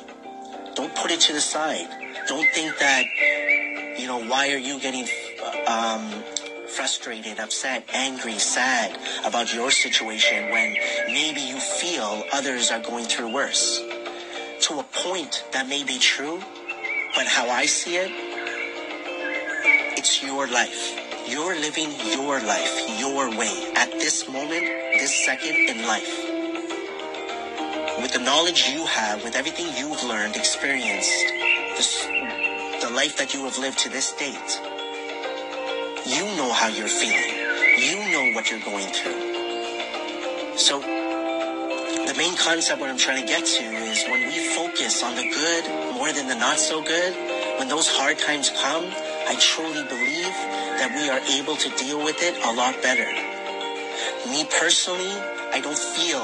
Don't 0.74 0.94
put 0.94 1.10
it 1.10 1.20
to 1.20 1.32
the 1.32 1.40
side. 1.40 1.88
Don't 2.28 2.48
think 2.52 2.78
that, 2.78 3.04
you 3.98 4.06
know, 4.06 4.24
why 4.24 4.50
are 4.50 4.58
you 4.58 4.80
getting 4.80 5.06
um, 5.66 6.10
frustrated, 6.74 7.38
upset, 7.38 7.84
angry, 7.92 8.38
sad 8.38 8.98
about 9.24 9.54
your 9.54 9.70
situation 9.70 10.50
when 10.50 10.74
maybe 11.06 11.40
you 11.40 11.58
feel 11.58 12.24
others 12.32 12.70
are 12.70 12.80
going 12.80 13.04
through 13.04 13.32
worse. 13.32 13.80
To 14.62 14.80
a 14.80 14.82
point 14.82 15.44
that 15.52 15.68
may 15.68 15.84
be 15.84 15.98
true, 15.98 16.42
but 17.14 17.26
how 17.26 17.48
I 17.48 17.66
see 17.66 17.96
it, 17.96 18.10
it's 19.96 20.22
your 20.22 20.48
life. 20.48 21.03
You're 21.26 21.58
living 21.58 21.90
your 22.12 22.38
life 22.40 22.98
your 22.98 23.30
way 23.30 23.72
at 23.76 23.90
this 23.92 24.28
moment, 24.28 24.60
this 24.98 25.24
second 25.24 25.56
in 25.56 25.86
life. 25.86 26.18
With 28.02 28.12
the 28.12 28.18
knowledge 28.18 28.68
you 28.68 28.84
have, 28.84 29.24
with 29.24 29.34
everything 29.34 29.66
you've 29.74 30.02
learned, 30.04 30.36
experienced, 30.36 31.24
this, 31.76 32.04
the 32.82 32.90
life 32.92 33.16
that 33.16 33.32
you 33.32 33.44
have 33.44 33.56
lived 33.56 33.78
to 33.78 33.88
this 33.88 34.12
date, 34.12 34.60
you 36.04 36.24
know 36.36 36.52
how 36.52 36.68
you're 36.68 36.88
feeling. 36.88 37.32
You 37.78 37.96
know 38.12 38.34
what 38.34 38.50
you're 38.50 38.60
going 38.60 38.88
through. 38.88 40.58
So, 40.58 40.80
the 40.80 42.14
main 42.18 42.36
concept 42.36 42.80
what 42.82 42.90
I'm 42.90 42.98
trying 42.98 43.22
to 43.22 43.26
get 43.26 43.46
to 43.46 43.64
is 43.64 44.04
when 44.10 44.28
we 44.28 44.54
focus 44.54 45.02
on 45.02 45.16
the 45.16 45.22
good 45.22 45.94
more 45.94 46.12
than 46.12 46.28
the 46.28 46.34
not 46.34 46.58
so 46.58 46.82
good, 46.82 47.14
when 47.58 47.68
those 47.68 47.88
hard 47.88 48.18
times 48.18 48.50
come, 48.62 48.84
I 49.26 49.36
truly 49.40 49.82
believe 49.88 50.36
that 50.80 50.92
we 50.94 51.08
are 51.08 51.20
able 51.38 51.56
to 51.56 51.68
deal 51.76 52.04
with 52.04 52.22
it 52.22 52.36
a 52.44 52.52
lot 52.52 52.80
better. 52.82 53.08
Me 54.30 54.44
personally, 54.60 55.12
I 55.52 55.60
don't 55.60 55.78
feel 55.78 56.20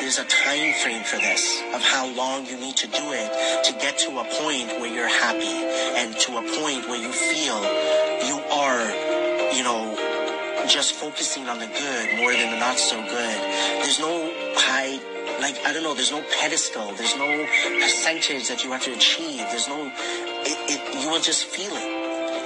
there's 0.00 0.18
a 0.18 0.24
time 0.24 0.74
frame 0.82 1.04
for 1.04 1.16
this 1.16 1.62
of 1.74 1.82
how 1.82 2.06
long 2.14 2.46
you 2.46 2.56
need 2.58 2.76
to 2.76 2.86
do 2.88 3.04
it 3.12 3.64
to 3.64 3.72
get 3.74 3.98
to 3.98 4.10
a 4.18 4.24
point 4.24 4.80
where 4.80 4.92
you're 4.92 5.08
happy 5.08 5.56
and 6.00 6.16
to 6.26 6.38
a 6.38 6.42
point 6.60 6.88
where 6.88 7.00
you 7.00 7.12
feel 7.12 7.58
you 8.26 8.38
are 8.50 9.22
you 9.54 9.62
know, 9.62 9.94
just 10.66 10.94
focusing 10.94 11.48
on 11.48 11.58
the 11.58 11.66
good 11.66 12.16
more 12.16 12.32
than 12.32 12.52
the 12.52 12.58
not 12.58 12.78
so 12.78 12.96
good. 13.02 13.38
There's 13.82 14.00
no 14.00 14.32
high, 14.56 14.98
like, 15.40 15.58
I 15.66 15.72
don't 15.72 15.82
know, 15.82 15.94
there's 15.94 16.12
no 16.12 16.24
pedestal. 16.40 16.94
There's 16.94 17.16
no 17.16 17.46
percentage 17.80 18.48
that 18.48 18.64
you 18.64 18.72
have 18.72 18.82
to 18.82 18.92
achieve. 18.92 19.40
There's 19.50 19.68
no, 19.68 19.84
you 19.84 21.10
will 21.10 21.20
just 21.20 21.44
feel 21.44 21.72
it. 21.72 21.91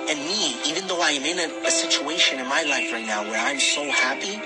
And 0.08 0.20
me, 0.20 0.54
even 0.66 0.86
though 0.86 1.00
I 1.00 1.10
am 1.10 1.24
in 1.24 1.38
a, 1.38 1.66
a 1.66 1.70
situation 1.70 2.38
in 2.38 2.46
my 2.46 2.62
life 2.62 2.92
right 2.92 3.06
now 3.06 3.22
where 3.24 3.40
I'm 3.40 3.58
so 3.58 3.82
happy, 3.90 4.40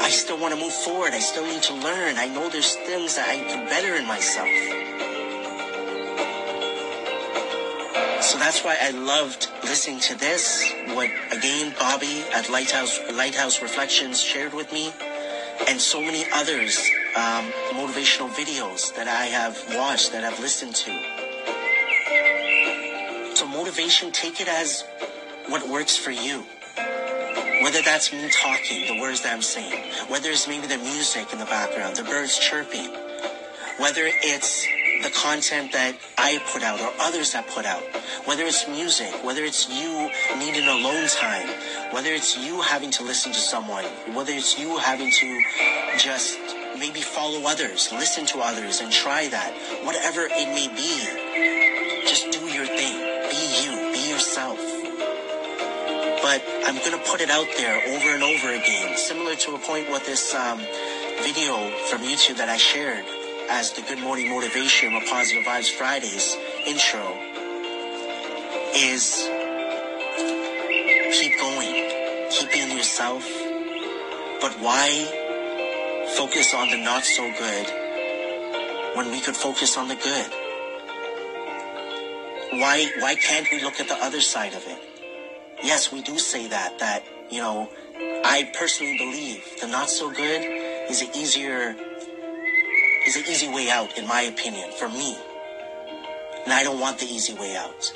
I 0.00 0.10
still 0.10 0.38
want 0.38 0.54
to 0.54 0.60
move 0.60 0.72
forward. 0.72 1.12
I 1.12 1.18
still 1.18 1.46
need 1.46 1.62
to 1.62 1.74
learn. 1.74 2.18
I 2.18 2.26
know 2.26 2.48
there's 2.50 2.74
things 2.74 3.16
that 3.16 3.28
I 3.28 3.36
can 3.36 3.64
do 3.64 3.70
better 3.70 3.94
in 3.94 4.06
myself. 4.06 4.48
So 8.22 8.38
that's 8.38 8.62
why 8.62 8.76
I 8.80 8.90
loved 8.90 9.48
listening 9.64 10.00
to 10.00 10.14
this. 10.18 10.62
What 10.88 11.08
again, 11.32 11.74
Bobby 11.78 12.22
at 12.34 12.50
Lighthouse 12.50 13.00
Lighthouse 13.14 13.62
Reflections 13.62 14.20
shared 14.20 14.52
with 14.52 14.72
me, 14.74 14.92
and 15.68 15.80
so 15.80 16.02
many 16.02 16.24
others 16.34 16.78
um, 17.16 17.46
motivational 17.72 18.28
videos 18.28 18.94
that 18.94 19.08
I 19.08 19.26
have 19.26 19.56
watched 19.74 20.12
that 20.12 20.22
I've 20.22 20.38
listened 20.38 20.74
to. 20.76 21.19
Motivation, 23.70 24.10
take 24.10 24.40
it 24.40 24.48
as 24.48 24.82
what 25.46 25.68
works 25.68 25.96
for 25.96 26.10
you. 26.10 26.42
Whether 27.62 27.82
that's 27.82 28.12
me 28.12 28.28
talking, 28.42 28.96
the 28.96 29.00
words 29.00 29.20
that 29.22 29.32
I'm 29.32 29.42
saying, 29.42 29.84
whether 30.08 30.28
it's 30.28 30.48
maybe 30.48 30.66
the 30.66 30.78
music 30.78 31.32
in 31.32 31.38
the 31.38 31.44
background, 31.44 31.94
the 31.94 32.02
birds 32.02 32.36
chirping, 32.36 32.90
whether 33.78 34.02
it's 34.26 34.66
the 35.04 35.10
content 35.10 35.70
that 35.70 35.94
I 36.18 36.42
put 36.52 36.64
out 36.64 36.80
or 36.80 36.90
others 36.98 37.32
that 37.34 37.46
put 37.46 37.64
out, 37.64 37.84
whether 38.24 38.42
it's 38.42 38.66
music, 38.66 39.14
whether 39.22 39.44
it's 39.44 39.68
you 39.68 40.10
needing 40.36 40.66
alone 40.66 41.06
time, 41.06 41.46
whether 41.92 42.10
it's 42.10 42.36
you 42.36 42.62
having 42.62 42.90
to 42.98 43.04
listen 43.04 43.30
to 43.30 43.38
someone, 43.38 43.84
whether 44.14 44.32
it's 44.32 44.58
you 44.58 44.78
having 44.78 45.12
to 45.12 45.40
just 45.96 46.40
maybe 46.76 47.02
follow 47.02 47.46
others, 47.46 47.92
listen 47.92 48.26
to 48.26 48.40
others 48.40 48.80
and 48.80 48.90
try 48.90 49.28
that, 49.28 49.54
whatever 49.84 50.22
it 50.22 50.48
may 50.48 50.66
be, 50.74 51.79
I'm 56.70 56.78
going 56.78 56.92
to 56.92 57.10
put 57.10 57.20
it 57.20 57.30
out 57.30 57.48
there 57.56 57.82
over 57.96 58.14
and 58.14 58.22
over 58.22 58.54
again, 58.54 58.96
similar 58.96 59.34
to 59.34 59.56
a 59.56 59.58
point 59.58 59.90
with 59.90 60.06
this 60.06 60.32
um, 60.36 60.58
video 61.20 61.68
from 61.88 62.02
YouTube 62.02 62.36
that 62.36 62.48
I 62.48 62.58
shared 62.58 63.04
as 63.50 63.72
the 63.72 63.82
Good 63.82 63.98
Morning 63.98 64.30
Motivation 64.30 64.94
with 64.94 65.04
Positive 65.10 65.42
Vibes 65.42 65.68
Fridays 65.68 66.36
intro 66.68 67.02
is 68.72 69.26
keep 71.18 71.40
going, 71.40 71.90
keep 72.30 72.52
being 72.52 72.76
yourself, 72.76 73.24
but 74.40 74.52
why 74.60 74.86
focus 76.16 76.54
on 76.54 76.70
the 76.70 76.76
not 76.76 77.02
so 77.02 77.28
good 77.36 77.66
when 78.94 79.10
we 79.10 79.20
could 79.20 79.34
focus 79.34 79.76
on 79.76 79.88
the 79.88 79.96
good? 79.96 80.30
Why, 82.60 82.88
why 83.00 83.16
can't 83.16 83.48
we 83.50 83.60
look 83.60 83.80
at 83.80 83.88
the 83.88 83.96
other 83.96 84.20
side 84.20 84.54
of 84.54 84.64
it? 84.68 84.99
Yes, 85.62 85.92
we 85.92 86.02
do 86.02 86.18
say 86.18 86.48
that, 86.48 86.78
that, 86.78 87.04
you 87.30 87.38
know, 87.38 87.68
I 88.24 88.50
personally 88.58 88.96
believe 88.96 89.44
the 89.60 89.66
not 89.66 89.90
so 89.90 90.10
good 90.10 90.42
is 90.90 91.02
an 91.02 91.08
easier 91.14 91.76
is 93.06 93.16
an 93.16 93.24
easy 93.28 93.48
way 93.48 93.70
out, 93.70 93.96
in 93.98 94.06
my 94.06 94.22
opinion, 94.22 94.70
for 94.72 94.88
me. 94.88 95.16
And 96.44 96.52
I 96.52 96.62
don't 96.62 96.80
want 96.80 96.98
the 96.98 97.06
easy 97.06 97.34
way 97.34 97.56
out. 97.56 97.92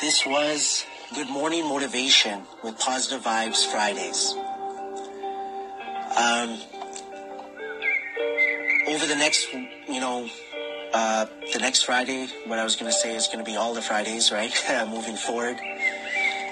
This 0.00 0.24
was 0.24 0.86
Good 1.14 1.28
Morning 1.28 1.68
Motivation 1.68 2.42
with 2.64 2.78
Positive 2.78 3.22
Vibes 3.22 3.70
Fridays. 3.70 4.34
Um, 6.16 6.58
over 8.88 9.06
the 9.06 9.16
next, 9.16 9.52
you 9.52 10.00
know, 10.00 10.28
uh, 10.92 11.26
the 11.52 11.58
next 11.60 11.82
Friday, 11.82 12.26
what 12.46 12.58
I 12.58 12.64
was 12.64 12.76
going 12.76 12.90
to 12.90 12.96
say 12.96 13.14
is 13.14 13.26
going 13.26 13.38
to 13.38 13.44
be 13.44 13.56
all 13.56 13.74
the 13.74 13.82
Fridays, 13.82 14.32
right? 14.32 14.52
Moving 14.90 15.16
forward, 15.16 15.58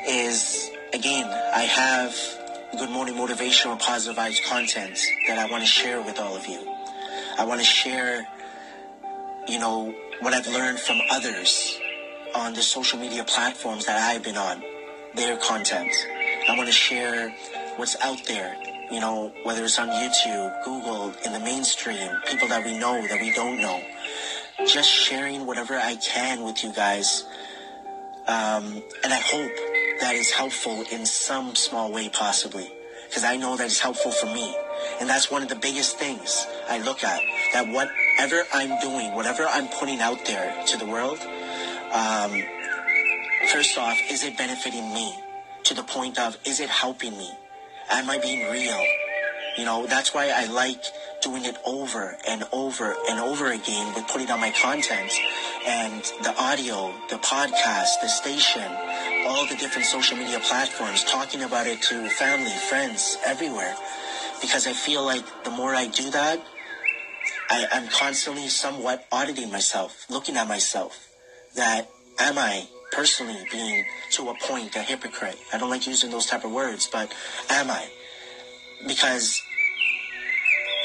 is 0.07 0.71
again, 0.92 1.26
I 1.26 1.62
have 1.62 2.16
good 2.78 2.90
morning 2.90 3.14
motivational 3.14 3.78
positive 3.78 4.16
vibes 4.16 4.45
content 4.45 4.99
that 5.26 5.38
I 5.38 5.50
want 5.50 5.62
to 5.62 5.68
share 5.68 6.00
with 6.02 6.18
all 6.18 6.37
of 6.37 6.47
you. 6.47 6.61
I 7.38 7.45
want 7.45 7.61
to 7.61 7.66
share, 7.66 8.26
you 9.49 9.59
know, 9.59 9.95
what 10.21 10.35
I've 10.35 10.47
learned 10.47 10.78
from 10.78 10.99
others 11.11 11.78
on 12.35 12.54
the 12.54 12.62
social 12.62 12.99
media 12.99 13.25
platforms 13.25 13.87
that 13.87 13.97
I've 13.97 14.23
been 14.23 14.37
on, 14.37 14.62
their 15.14 15.37
content. 15.37 15.92
I 16.49 16.57
want 16.57 16.68
to 16.68 16.73
share 16.73 17.35
what's 17.76 17.97
out 18.02 18.25
there, 18.26 18.57
you 18.90 19.00
know, 19.00 19.33
whether 19.42 19.64
it's 19.64 19.78
on 19.78 19.88
YouTube, 19.88 20.64
Google, 20.64 21.12
in 21.25 21.33
the 21.33 21.40
mainstream, 21.40 22.11
people 22.28 22.49
that 22.49 22.64
we 22.64 22.78
know, 22.78 23.07
that 23.07 23.21
we 23.21 23.33
don't 23.33 23.61
know. 23.61 23.80
Just 24.66 24.90
sharing 24.90 25.46
whatever 25.46 25.74
I 25.74 25.96
can 25.96 26.42
with 26.42 26.64
you 26.64 26.72
guys. 26.72 27.24
Um, 28.26 28.82
and 29.04 29.12
I 29.12 29.20
hope 29.20 29.52
that 30.00 30.14
is 30.14 30.30
helpful 30.30 30.84
in 30.90 31.06
some 31.06 31.54
small 31.54 31.92
way, 31.92 32.08
possibly. 32.08 32.70
Because 33.08 33.24
I 33.24 33.36
know 33.36 33.56
that 33.56 33.64
it's 33.64 33.78
helpful 33.78 34.10
for 34.10 34.26
me. 34.26 34.54
And 35.00 35.08
that's 35.08 35.30
one 35.30 35.42
of 35.42 35.48
the 35.48 35.56
biggest 35.56 35.96
things 35.98 36.46
I 36.68 36.78
look 36.78 37.04
at. 37.04 37.22
That 37.52 37.68
whatever 37.68 38.42
I'm 38.52 38.78
doing, 38.80 39.14
whatever 39.14 39.46
I'm 39.48 39.68
putting 39.68 40.00
out 40.00 40.24
there 40.26 40.64
to 40.66 40.76
the 40.76 40.86
world, 40.86 41.18
um, 41.92 42.42
first 43.50 43.78
off, 43.78 43.96
is 44.10 44.24
it 44.24 44.36
benefiting 44.36 44.92
me? 44.92 45.14
To 45.64 45.74
the 45.74 45.82
point 45.82 46.18
of, 46.18 46.36
is 46.44 46.60
it 46.60 46.68
helping 46.68 47.16
me? 47.16 47.30
Am 47.90 48.10
I 48.10 48.18
being 48.18 48.50
real? 48.50 48.80
You 49.56 49.64
know, 49.64 49.86
that's 49.86 50.12
why 50.12 50.30
I 50.34 50.46
like 50.46 50.84
doing 51.20 51.44
it 51.44 51.56
over 51.64 52.16
and 52.26 52.44
over 52.52 52.94
and 53.08 53.18
over 53.18 53.52
again 53.52 53.94
with 53.94 54.06
putting 54.08 54.30
on 54.30 54.40
my 54.40 54.50
content 54.50 55.12
and 55.66 56.02
the 56.22 56.34
audio, 56.38 56.92
the 57.10 57.16
podcast, 57.16 58.00
the 58.00 58.08
station, 58.08 58.70
all 59.26 59.46
the 59.46 59.56
different 59.56 59.87
social 59.87 60.16
media 60.16 60.38
platforms, 60.40 61.04
talking 61.04 61.42
about 61.42 61.66
it 61.66 61.82
to 61.82 62.08
family, 62.08 62.50
friends, 62.68 63.18
everywhere. 63.25 63.75
Because 64.40 64.66
I 64.66 64.72
feel 64.72 65.04
like 65.04 65.25
the 65.44 65.50
more 65.50 65.75
I 65.75 65.87
do 65.87 66.10
that, 66.10 66.40
I, 67.50 67.66
I'm 67.72 67.88
constantly 67.88 68.48
somewhat 68.48 69.06
auditing 69.10 69.50
myself, 69.50 70.06
looking 70.08 70.37
at 70.37 70.46
myself. 70.46 71.08
That 71.56 71.88
am 72.20 72.38
I 72.38 72.66
personally 72.92 73.42
being 73.50 73.84
to 74.12 74.28
a 74.28 74.34
point 74.34 74.76
a 74.76 74.80
hypocrite? 74.80 75.38
I 75.52 75.58
don't 75.58 75.70
like 75.70 75.87
using 75.87 76.10
those 76.10 76.26
type 76.26 76.44
of 76.44 76.52
words, 76.52 76.88
but 76.92 77.12
am 77.50 77.70
I? 77.70 77.88
Because 78.87 79.42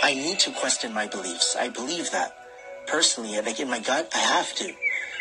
I 0.04 0.16
need 0.16 0.38
to 0.40 0.52
question 0.52 0.94
my 0.94 1.08
beliefs. 1.08 1.56
I 1.58 1.70
believe 1.70 2.12
that 2.12 2.36
personally, 2.88 3.40
like 3.40 3.62
in 3.62 3.70
my 3.70 3.80
gut, 3.80 4.10
I 4.14 4.18
have 4.18 4.54
to 4.56 4.70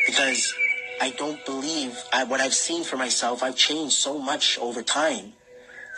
because 0.09 0.53
I 1.01 1.11
don't 1.11 1.45
believe 1.47 1.97
I, 2.13 2.25
what 2.25 2.41
I've 2.41 2.53
seen 2.53 2.83
for 2.83 2.97
myself. 2.97 3.45
I've 3.45 3.55
changed 3.55 3.95
so 3.95 4.19
much 4.19 4.59
over 4.59 4.83
time 4.83 5.35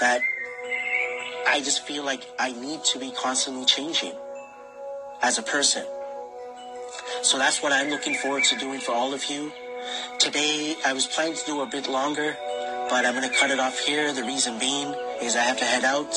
that 0.01 0.21
I 1.49 1.61
just 1.61 1.87
feel 1.87 2.05
like 2.05 2.25
I 2.39 2.53
need 2.53 2.85
to 2.93 2.99
be 2.99 3.11
constantly 3.11 3.65
changing 3.65 4.13
as 5.23 5.39
a 5.39 5.43
person. 5.43 5.87
So 7.23 7.39
that's 7.39 7.63
what 7.63 7.73
I'm 7.73 7.89
looking 7.89 8.17
forward 8.17 8.45
to 8.45 8.59
doing 8.59 8.81
for 8.81 8.93
all 8.93 9.15
of 9.15 9.25
you. 9.31 9.51
Today, 10.19 10.77
I 10.85 10.93
was 10.93 11.07
planning 11.07 11.37
to 11.37 11.47
do 11.47 11.63
a 11.63 11.67
bit 11.67 11.89
longer, 11.89 12.37
but 12.91 13.07
I'm 13.07 13.15
going 13.15 13.27
to 13.27 13.35
cut 13.35 13.51
it 13.51 13.59
off 13.59 13.79
here. 13.79 14.13
The 14.13 14.25
reason 14.25 14.59
being 14.59 14.95
is 15.23 15.37
I 15.37 15.41
have 15.41 15.57
to 15.59 15.65
head 15.65 15.85
out. 15.85 16.15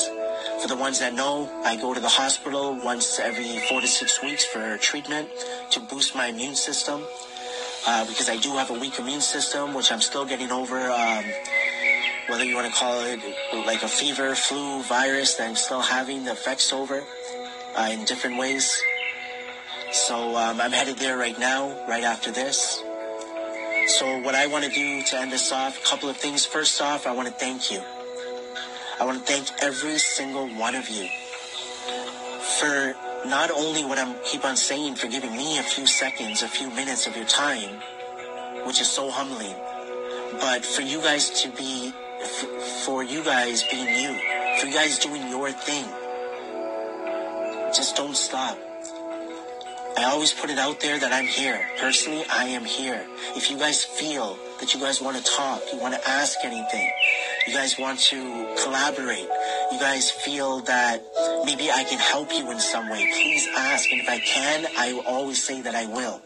For 0.60 0.66
the 0.66 0.76
ones 0.76 0.98
that 0.98 1.14
know, 1.14 1.48
I 1.64 1.76
go 1.76 1.94
to 1.94 2.00
the 2.00 2.08
hospital 2.08 2.76
once 2.82 3.20
every 3.20 3.58
four 3.68 3.80
to 3.80 3.86
six 3.86 4.20
weeks 4.20 4.44
for 4.44 4.76
treatment 4.78 5.28
to 5.70 5.80
boost 5.80 6.16
my 6.16 6.26
immune 6.26 6.56
system. 6.56 7.04
Uh, 7.86 8.04
because 8.06 8.28
I 8.28 8.36
do 8.36 8.50
have 8.56 8.70
a 8.70 8.78
weak 8.78 8.98
immune 8.98 9.20
system, 9.20 9.72
which 9.72 9.92
I'm 9.92 10.00
still 10.00 10.24
getting 10.24 10.50
over. 10.50 10.78
Um, 10.90 11.24
whether 12.28 12.44
you 12.44 12.56
want 12.56 12.66
to 12.66 12.72
call 12.72 13.00
it 13.00 13.20
like 13.66 13.82
a 13.82 13.88
fever, 13.88 14.34
flu, 14.34 14.82
virus 14.82 15.34
that 15.34 15.48
I'm 15.48 15.56
still 15.56 15.80
having 15.80 16.24
the 16.24 16.32
effects 16.32 16.72
over 16.72 17.04
uh, 17.76 17.88
in 17.92 18.04
different 18.04 18.36
ways. 18.36 18.82
So 19.92 20.36
um, 20.36 20.60
I'm 20.60 20.72
headed 20.72 20.98
there 20.98 21.16
right 21.16 21.38
now, 21.38 21.86
right 21.86 22.04
after 22.04 22.30
this. 22.32 22.82
So 23.86 24.20
what 24.22 24.34
I 24.34 24.48
want 24.48 24.64
to 24.64 24.70
do 24.70 25.02
to 25.02 25.18
end 25.18 25.32
this 25.32 25.50
off, 25.52 25.78
a 25.78 25.86
couple 25.88 26.10
of 26.10 26.16
things. 26.16 26.44
First 26.44 26.82
off, 26.82 27.06
I 27.06 27.12
want 27.12 27.28
to 27.28 27.34
thank 27.34 27.70
you. 27.70 27.80
I 29.00 29.04
want 29.04 29.24
to 29.24 29.32
thank 29.32 29.48
every 29.62 29.98
single 29.98 30.48
one 30.48 30.74
of 30.74 30.88
you 30.88 31.08
for 32.58 32.94
not 33.26 33.50
only 33.50 33.84
what 33.84 33.98
I'm 33.98 34.16
keep 34.24 34.44
on 34.44 34.56
saying, 34.56 34.96
for 34.96 35.06
giving 35.06 35.36
me 35.36 35.58
a 35.58 35.62
few 35.62 35.86
seconds, 35.86 36.42
a 36.42 36.48
few 36.48 36.68
minutes 36.70 37.06
of 37.06 37.16
your 37.16 37.26
time, 37.26 37.80
which 38.66 38.80
is 38.80 38.90
so 38.90 39.08
humbling, 39.10 39.54
but 40.40 40.64
for 40.64 40.82
you 40.82 41.00
guys 41.00 41.30
to 41.42 41.50
be, 41.50 41.92
for 42.84 43.04
you 43.04 43.22
guys 43.22 43.62
being 43.70 43.88
you, 43.88 44.18
for 44.60 44.66
you 44.66 44.74
guys 44.74 44.98
doing 44.98 45.28
your 45.28 45.52
thing. 45.52 45.86
Just 47.72 47.94
don't 47.94 48.16
stop. 48.16 48.58
I 49.96 50.04
always 50.04 50.32
put 50.32 50.50
it 50.50 50.58
out 50.58 50.80
there 50.80 50.98
that 50.98 51.12
I'm 51.12 51.26
here. 51.26 51.60
Personally, 51.80 52.24
I 52.30 52.44
am 52.46 52.64
here. 52.64 53.04
If 53.36 53.50
you 53.50 53.58
guys 53.58 53.84
feel 53.84 54.38
that 54.60 54.72
you 54.74 54.80
guys 54.80 55.00
want 55.00 55.16
to 55.16 55.22
talk, 55.22 55.62
you 55.72 55.78
want 55.78 55.94
to 55.94 56.08
ask 56.08 56.38
anything, 56.44 56.90
you 57.48 57.54
guys 57.54 57.78
want 57.78 57.98
to 57.98 58.54
collaborate, 58.62 59.26
you 59.72 59.78
guys 59.80 60.10
feel 60.10 60.60
that 60.60 61.02
maybe 61.46 61.70
I 61.70 61.82
can 61.84 61.98
help 61.98 62.30
you 62.30 62.50
in 62.50 62.60
some 62.60 62.90
way, 62.90 63.10
please 63.10 63.48
ask. 63.56 63.90
And 63.90 64.02
if 64.02 64.08
I 64.08 64.18
can, 64.18 64.66
I 64.76 64.92
will 64.92 65.06
always 65.06 65.42
say 65.42 65.62
that 65.62 65.74
I 65.74 65.86
will. 65.86 66.20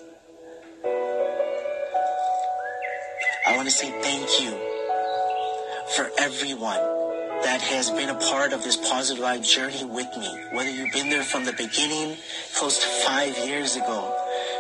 I 3.47 3.57
want 3.57 3.69
to 3.69 3.75
say 3.75 3.93
thank 4.03 4.41
you 4.41 4.51
for 5.95 6.11
everyone 6.19 6.81
that 7.45 7.61
has 7.61 7.91
been 7.91 8.09
a 8.09 8.19
part 8.19 8.53
of 8.53 8.65
this 8.65 8.77
positive 8.77 9.23
life 9.23 9.45
journey 9.45 9.85
with 9.85 10.09
me. 10.17 10.29
Whether 10.53 10.71
you've 10.71 10.93
been 10.93 11.09
there 11.09 11.23
from 11.23 11.45
the 11.45 11.53
beginning, 11.53 12.17
close 12.57 12.81
to 12.81 12.89
five 13.07 13.39
years 13.47 13.77
ago, 13.77 14.13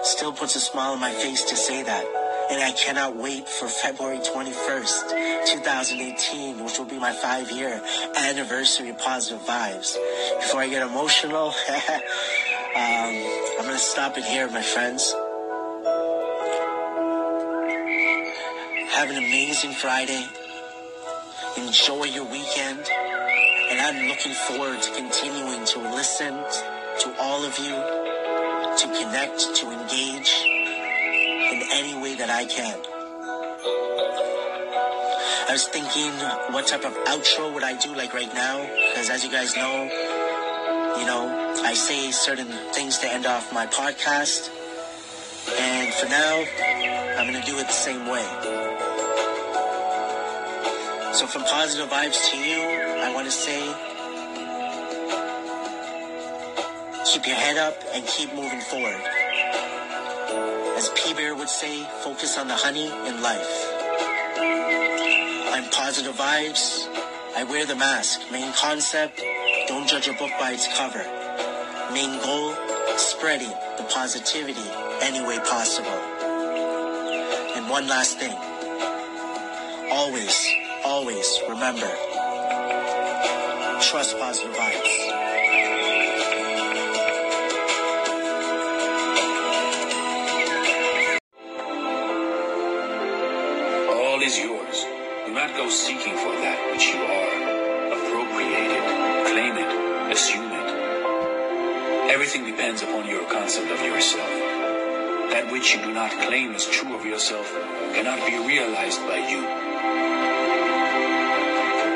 still 0.04 0.32
puts 0.32 0.54
a 0.54 0.60
smile 0.60 0.92
on 0.92 1.00
my 1.00 1.10
face 1.10 1.44
to 1.44 1.56
say 1.56 1.82
that 1.82 2.21
and 2.52 2.62
I 2.62 2.70
cannot 2.72 3.16
wait 3.16 3.48
for 3.48 3.66
February 3.66 4.18
21st, 4.18 5.46
2018, 5.46 6.62
which 6.62 6.78
will 6.78 6.84
be 6.84 6.98
my 6.98 7.12
five 7.12 7.50
year 7.50 7.80
anniversary 8.14 8.90
of 8.90 8.98
Positive 8.98 9.40
Vibes. 9.46 9.96
Before 10.36 10.60
I 10.60 10.68
get 10.68 10.82
emotional, 10.82 11.46
um, 11.68 11.94
I'm 12.76 13.64
going 13.64 13.70
to 13.70 13.78
stop 13.78 14.18
it 14.18 14.24
here, 14.24 14.50
my 14.50 14.60
friends. 14.60 15.14
Have 18.92 19.08
an 19.08 19.16
amazing 19.16 19.72
Friday. 19.72 20.26
Enjoy 21.56 22.04
your 22.04 22.26
weekend. 22.26 22.86
And 23.70 23.80
I'm 23.80 24.08
looking 24.08 24.34
forward 24.34 24.82
to 24.82 24.90
continuing 24.94 25.64
to 25.64 25.78
listen 25.94 26.34
to 26.34 27.14
all 27.18 27.46
of 27.46 27.58
you, 27.58 27.72
to 28.76 28.86
connect, 29.00 29.56
to 29.56 29.70
engage 29.70 30.51
any 31.60 32.00
way 32.00 32.14
that 32.14 32.30
I 32.30 32.44
can. 32.44 32.78
I 35.48 35.52
was 35.52 35.68
thinking 35.68 36.12
what 36.54 36.66
type 36.66 36.84
of 36.84 36.94
outro 37.04 37.52
would 37.52 37.64
I 37.64 37.76
do 37.76 37.94
like 37.94 38.14
right 38.14 38.32
now, 38.32 38.62
because 38.62 39.10
as 39.10 39.24
you 39.24 39.30
guys 39.30 39.54
know, 39.56 39.84
you 40.98 41.04
know, 41.04 41.52
I 41.64 41.74
say 41.74 42.10
certain 42.10 42.48
things 42.72 42.98
to 42.98 43.12
end 43.12 43.26
off 43.26 43.52
my 43.52 43.66
podcast. 43.66 44.48
And 45.58 45.92
for 45.92 46.06
now, 46.08 46.44
I'm 47.18 47.28
going 47.30 47.42
to 47.42 47.50
do 47.50 47.58
it 47.58 47.66
the 47.66 47.72
same 47.72 48.06
way. 48.06 48.24
So 51.12 51.26
from 51.26 51.42
positive 51.42 51.88
vibes 51.88 52.30
to 52.30 52.38
you, 52.38 52.60
I 53.02 53.12
want 53.12 53.26
to 53.26 53.32
say, 53.32 53.60
keep 57.12 57.26
your 57.26 57.36
head 57.36 57.58
up 57.58 57.74
and 57.92 58.06
keep 58.06 58.32
moving 58.34 58.60
forward. 58.60 59.21
As 60.82 60.90
P 60.96 61.14
Bear 61.14 61.36
would 61.36 61.48
say, 61.48 61.84
focus 62.02 62.36
on 62.36 62.48
the 62.48 62.56
honey 62.56 62.86
in 62.86 63.22
life. 63.22 63.52
I'm 65.54 65.70
positive 65.70 66.16
vibes. 66.16 66.88
I 67.36 67.44
wear 67.48 67.64
the 67.64 67.76
mask. 67.76 68.20
Main 68.32 68.52
concept, 68.52 69.22
don't 69.68 69.86
judge 69.86 70.08
a 70.08 70.12
book 70.14 70.32
by 70.40 70.50
its 70.50 70.66
cover. 70.76 71.04
Main 71.92 72.20
goal, 72.24 72.56
spreading 72.96 73.54
the 73.78 73.84
positivity 73.94 74.68
any 75.02 75.24
way 75.24 75.38
possible. 75.38 76.00
And 77.54 77.70
one 77.70 77.86
last 77.86 78.18
thing. 78.18 78.34
Always, 79.92 80.34
always 80.84 81.40
remember, 81.48 81.92
trust 83.86 84.18
positive 84.18 84.52
vibes. 84.56 85.01
Seeking 95.72 96.16
for 96.16 96.32
that 96.44 96.58
which 96.70 96.92
you 96.92 97.00
are. 97.00 97.32
Appropriate 97.96 98.70
it, 98.76 98.84
claim 99.32 99.56
it, 99.56 100.12
assume 100.12 100.52
it. 100.52 102.12
Everything 102.12 102.44
depends 102.44 102.82
upon 102.82 103.08
your 103.08 103.24
concept 103.24 103.72
of 103.72 103.80
yourself. 103.80 104.28
That 105.32 105.50
which 105.50 105.74
you 105.74 105.80
do 105.80 105.94
not 105.94 106.12
claim 106.12 106.52
as 106.52 106.66
true 106.66 106.94
of 106.94 107.06
yourself 107.06 107.50
cannot 107.96 108.20
be 108.26 108.36
realized 108.36 109.00
by 109.08 109.16
you. 109.16 109.40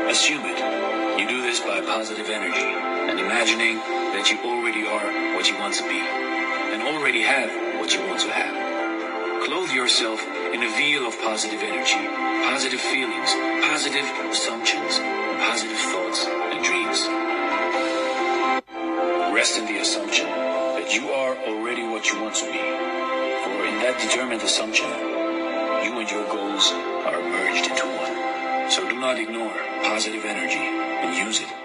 Assume 0.09 0.41
it. 0.47 1.21
You 1.21 1.29
do 1.29 1.43
this 1.43 1.61
by 1.61 1.83
positive 1.83 2.31
energy 2.31 2.65
and 3.13 3.21
imagining 3.21 3.77
that 4.17 4.31
you 4.33 4.39
already 4.41 4.87
are 4.89 5.37
what 5.37 5.51
you 5.51 5.59
want 5.59 5.75
to 5.75 5.83
be 5.85 6.01
and 6.01 6.83
already 6.83 7.21
have 7.21 7.51
what 7.79 7.93
you 7.93 8.01
want 8.09 8.21
to 8.21 8.33
have. 8.33 9.45
Clothe 9.45 9.71
yourself 9.71 10.21
in 10.57 10.63
a 10.63 10.71
veil 10.71 11.07
of 11.07 11.13
positive 11.21 11.61
energy, 11.61 12.01
positive 12.49 12.81
feelings, 12.81 13.31
positive 13.69 14.09
assumptions, 14.25 14.99
positive 15.45 15.77
thoughts 15.77 16.25
and 16.25 16.65
dreams. 16.65 17.05
Rest 19.37 19.59
in 19.59 19.67
the 19.67 19.79
assumption 19.83 20.25
that 20.25 20.95
you 20.95 21.11
are 21.11 21.37
already 21.45 21.83
what 21.87 22.11
you 22.11 22.23
want 22.23 22.35
to 22.37 22.47
be. 22.47 22.57
For 22.57 23.57
in 23.69 23.77
that 23.85 24.01
determined 24.01 24.41
assumption, 24.41 24.89
you 25.85 25.93
and 26.01 26.11
your 26.11 26.25
goals 26.33 26.73
are 26.73 27.21
merged 27.21 27.69
into 27.69 27.85
one. 27.85 28.71
So 28.71 28.89
do 28.89 28.99
not 28.99 29.19
ignore 29.19 29.53
positive 29.85 30.25
energy 30.25 30.57
and 30.57 31.19
use 31.19 31.41
it 31.41 31.56